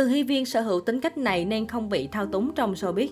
[0.00, 3.08] Từ Hy Viên sở hữu tính cách này nên không bị thao túng trong showbiz.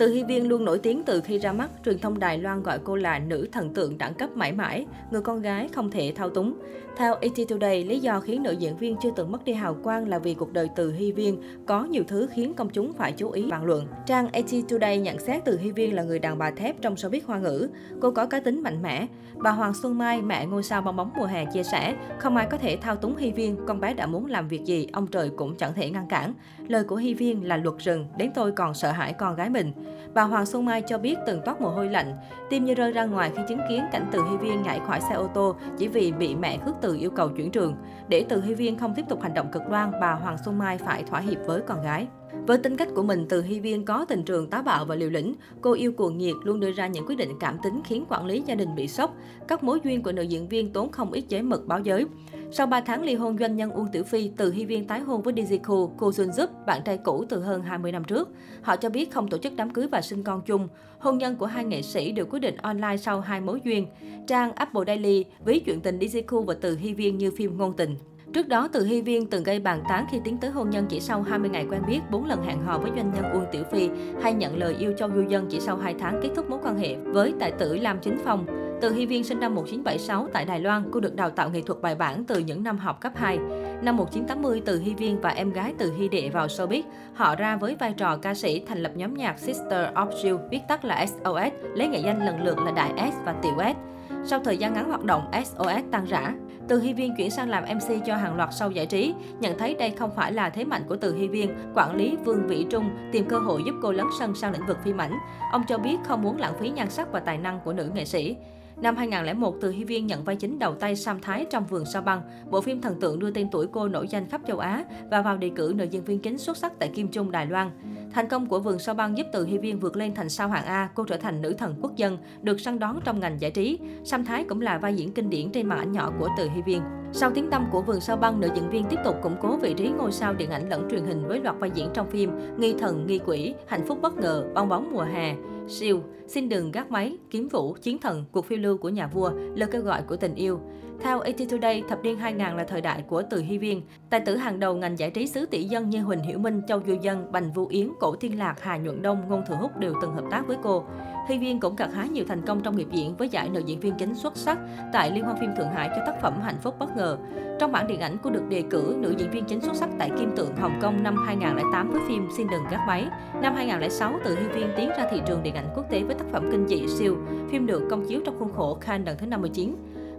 [0.00, 2.78] Từ Hy Viên luôn nổi tiếng từ khi ra mắt, truyền thông Đài Loan gọi
[2.84, 6.30] cô là nữ thần tượng đẳng cấp mãi mãi, người con gái không thể thao
[6.30, 6.54] túng.
[6.96, 10.08] Theo ET Today, lý do khiến nữ diễn viên chưa từng mất đi hào quang
[10.08, 13.30] là vì cuộc đời Từ Hy Viên có nhiều thứ khiến công chúng phải chú
[13.30, 13.86] ý bàn luận.
[14.06, 17.20] Trang ET Today nhận xét Từ Hy Viên là người đàn bà thép trong showbiz
[17.26, 17.68] hoa ngữ.
[18.00, 19.06] Cô có cá tính mạnh mẽ.
[19.34, 22.46] Bà Hoàng Xuân Mai, mẹ ngôi sao bong bóng mùa hè chia sẻ, không ai
[22.50, 25.30] có thể thao túng Hy Viên, con bé đã muốn làm việc gì, ông trời
[25.36, 26.34] cũng chẳng thể ngăn cản.
[26.68, 29.72] Lời của Hy Viên là luật rừng, đến tôi còn sợ hãi con gái mình.
[30.14, 32.16] Bà Hoàng Xuân Mai cho biết từng toát mồ hôi lạnh,
[32.50, 35.14] tim như rơi ra ngoài khi chứng kiến cảnh Từ Hy Viên nhảy khỏi xe
[35.14, 37.76] ô tô chỉ vì bị mẹ khước từ yêu cầu chuyển trường.
[38.08, 40.78] Để Từ Hy Viên không tiếp tục hành động cực đoan, bà Hoàng Xuân Mai
[40.78, 42.06] phải thỏa hiệp với con gái.
[42.46, 45.10] Với tính cách của mình, Từ Hy Viên có tình trường táo bạo và liều
[45.10, 45.34] lĩnh.
[45.60, 48.42] Cô yêu cuồng nhiệt, luôn đưa ra những quyết định cảm tính khiến quản lý
[48.46, 49.16] gia đình bị sốc.
[49.48, 52.06] Các mối duyên của nữ diễn viên tốn không ít chế mực báo giới.
[52.52, 55.22] Sau 3 tháng ly hôn doanh nhân Uông Tiểu Phi, Từ Hy Viên tái hôn
[55.22, 58.28] với Dizico, cô Xuân giúp, bạn trai cũ từ hơn 20 năm trước.
[58.62, 60.68] Họ cho biết không tổ chức đám cưới và sinh con chung.
[60.98, 63.86] Hôn nhân của hai nghệ sĩ được quyết định online sau hai mối duyên.
[64.26, 67.96] Trang Apple Daily ví chuyện tình Dizico và Từ Hy Viên như phim ngôn tình.
[68.32, 71.00] Trước đó, Từ Hy Viên từng gây bàn tán khi tiến tới hôn nhân chỉ
[71.00, 73.90] sau 20 ngày quen biết, 4 lần hẹn hò với doanh nhân Uông Tiểu Phi,
[74.22, 76.78] hay nhận lời yêu Châu Du Dân chỉ sau 2 tháng kết thúc mối quan
[76.78, 78.46] hệ với tài tử Lam Chính Phong.
[78.80, 81.80] Từ Hy Viên sinh năm 1976 tại Đài Loan, cô được đào tạo nghệ thuật
[81.80, 83.38] bài bản từ những năm học cấp 2.
[83.82, 86.82] Năm 1980, Từ Hy Viên và em gái Từ Hy Đệ vào showbiz.
[87.14, 90.60] Họ ra với vai trò ca sĩ thành lập nhóm nhạc Sister of Jill, viết
[90.68, 93.76] tắt là SOS, lấy nghệ danh lần lượt là Đại S và Tiểu S.
[94.24, 96.34] Sau thời gian ngắn hoạt động, SOS tan rã.
[96.68, 99.14] Từ Hy Viên chuyển sang làm MC cho hàng loạt show giải trí.
[99.40, 102.46] Nhận thấy đây không phải là thế mạnh của Từ Hy Viên, quản lý Vương
[102.46, 105.18] Vĩ Trung tìm cơ hội giúp cô lấn sân sang lĩnh vực phim ảnh.
[105.52, 108.04] Ông cho biết không muốn lãng phí nhan sắc và tài năng của nữ nghệ
[108.04, 108.36] sĩ.
[108.82, 112.02] Năm 2001, Từ Hy Viên nhận vai chính đầu tay Sam Thái trong Vườn Sao
[112.02, 112.22] Băng.
[112.50, 115.36] Bộ phim thần tượng đưa tên tuổi cô nổi danh khắp châu Á và vào
[115.36, 117.70] đề cử nữ diễn viên chính xuất sắc tại Kim Trung, Đài Loan.
[118.14, 120.64] Thành công của Vườn Sao Băng giúp Từ Hy Viên vượt lên thành sao hạng
[120.64, 123.78] A, cô trở thành nữ thần quốc dân, được săn đón trong ngành giải trí.
[124.04, 126.62] Sam Thái cũng là vai diễn kinh điển trên màn ảnh nhỏ của Từ Hy
[126.62, 126.82] Viên.
[127.12, 129.74] Sau tiếng tăm của Vườn Sao Băng, nữ diễn viên tiếp tục củng cố vị
[129.74, 132.74] trí ngôi sao điện ảnh lẫn truyền hình với loạt vai diễn trong phim Nghi
[132.78, 135.34] thần, nghi quỷ, Hạnh phúc bất ngờ, Bong bóng mùa hè,
[135.70, 139.30] Siêu, Xin đừng gác máy, Kiếm vũ, Chiến thần, Cuộc phiêu lưu của nhà vua,
[139.30, 140.60] Lời kêu gọi của tình yêu.
[141.00, 143.82] Theo AT Today, thập niên 2000 là thời đại của Từ Hy Viên.
[144.10, 146.80] Tài tử hàng đầu ngành giải trí xứ tỷ dân như Huỳnh Hiểu Minh, Châu
[146.86, 149.94] Du Dân, Bành Vũ Yến, Cổ Thiên Lạc, Hà Nhuận Đông, Ngôn Thừa Húc đều
[150.02, 150.84] từng hợp tác với cô.
[151.28, 153.80] Hy Viên cũng gặt hái nhiều thành công trong nghiệp diễn với giải nữ diễn
[153.80, 154.58] viên chính xuất sắc
[154.92, 157.18] tại Liên hoan phim Thượng Hải cho tác phẩm Hạnh phúc bất ngờ.
[157.60, 160.10] Trong bản điện ảnh, cô được đề cử nữ diễn viên chính xuất sắc tại
[160.18, 163.06] Kim Tượng Hồng Kông năm 2008 với phim Xin đừng gác máy.
[163.42, 166.24] Năm 2006, Từ Hy Viên tiến ra thị trường điện ảnh quốc tế với tác
[166.32, 167.16] phẩm kinh dị Siêu.
[167.50, 169.74] Phim được công chiếu trong khuôn khổ Cannes lần thứ 59.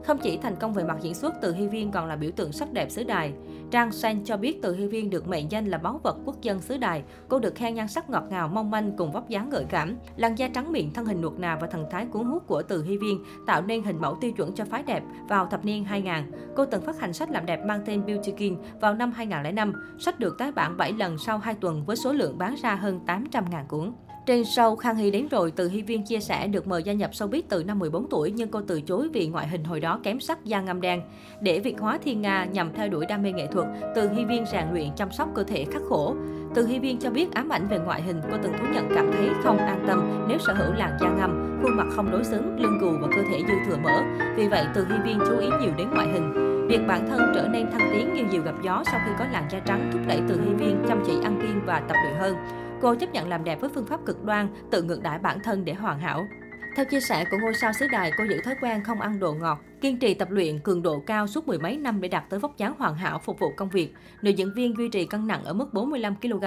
[0.05, 2.51] Không chỉ thành công về mặt diễn xuất, Từ Hy Viên còn là biểu tượng
[2.51, 3.33] sắc đẹp xứ đài.
[3.71, 6.59] Trang San cho biết Từ Hy Viên được mệnh danh là báu vật quốc dân
[6.59, 7.03] xứ đài.
[7.27, 9.97] Cô được khen nhan sắc ngọt ngào, mong manh cùng vóc dáng gợi cảm.
[10.15, 12.83] Làn da trắng miệng, thân hình nuột nà và thần thái cuốn hút của Từ
[12.83, 16.13] Hy Viên tạo nên hình mẫu tiêu chuẩn cho phái đẹp vào thập niên 2000.
[16.55, 19.73] Cô từng phát hành sách làm đẹp mang tên Beauty King vào năm 2005.
[19.99, 22.99] Sách được tái bản 7 lần sau 2 tuần với số lượng bán ra hơn
[23.05, 23.93] 800.000 cuốn.
[24.25, 27.11] Trên show Khang Hy đến rồi, Từ Hy Viên chia sẻ được mời gia nhập
[27.11, 30.19] showbiz từ năm 14 tuổi nhưng cô từ chối vì ngoại hình hồi đó kém
[30.19, 31.01] sắc da ngăm đen.
[31.41, 34.45] Để Việt hóa thiên Nga nhằm theo đuổi đam mê nghệ thuật, Từ Hy Viên
[34.45, 36.15] rèn luyện chăm sóc cơ thể khắc khổ.
[36.55, 39.11] Từ Hy Viên cho biết ám ảnh về ngoại hình, cô từng thú nhận cảm
[39.13, 42.59] thấy không an tâm nếu sở hữu làn da ngăm, khuôn mặt không đối xứng,
[42.59, 44.01] lưng gù và cơ thể dư thừa mỡ.
[44.35, 46.51] Vì vậy, Từ Hy Viên chú ý nhiều đến ngoại hình.
[46.67, 49.47] Việc bản thân trở nên thăng tiến như diều gặp gió sau khi có làn
[49.51, 52.35] da trắng thúc đẩy Từ Hy Viên chăm chỉ ăn kiêng và tập luyện hơn.
[52.81, 55.65] Cô chấp nhận làm đẹp với phương pháp cực đoan, tự ngược đãi bản thân
[55.65, 56.27] để hoàn hảo.
[56.75, 59.33] Theo chia sẻ của ngôi sao xứ đài, cô giữ thói quen không ăn đồ
[59.33, 62.39] ngọt, kiên trì tập luyện cường độ cao suốt mười mấy năm để đạt tới
[62.39, 63.93] vóc dáng hoàn hảo phục vụ công việc.
[64.21, 66.45] Nữ diễn viên duy trì cân nặng ở mức 45 kg.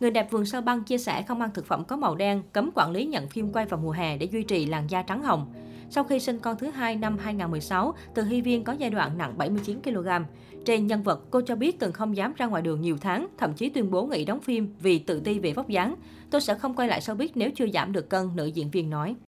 [0.00, 2.70] Người đẹp vườn sao băng chia sẻ không ăn thực phẩm có màu đen, cấm
[2.74, 5.52] quản lý nhận phim quay vào mùa hè để duy trì làn da trắng hồng.
[5.90, 9.34] Sau khi sinh con thứ hai năm 2016, Từ Hy Viên có giai đoạn nặng
[9.38, 10.08] 79 kg.
[10.64, 13.54] Trên nhân vật, cô cho biết từng không dám ra ngoài đường nhiều tháng, thậm
[13.54, 15.94] chí tuyên bố nghỉ đóng phim vì tự ti về vóc dáng.
[16.30, 19.16] Tôi sẽ không quay lại showbiz nếu chưa giảm được cân, nữ diễn viên nói.